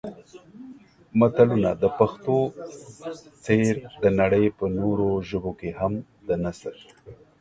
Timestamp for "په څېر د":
2.99-4.05